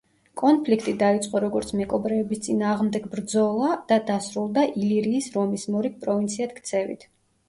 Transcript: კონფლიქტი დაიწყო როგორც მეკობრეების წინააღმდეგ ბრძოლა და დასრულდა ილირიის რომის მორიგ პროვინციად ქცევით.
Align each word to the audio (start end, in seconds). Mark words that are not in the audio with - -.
კონფლიქტი 0.41 0.91
დაიწყო 1.01 1.41
როგორც 1.41 1.73
მეკობრეების 1.81 2.39
წინააღმდეგ 2.47 3.05
ბრძოლა 3.11 3.67
და 3.91 3.97
დასრულდა 4.07 4.63
ილირიის 4.85 5.29
რომის 5.37 5.67
მორიგ 5.75 6.01
პროვინციად 6.07 6.57
ქცევით. 6.57 7.07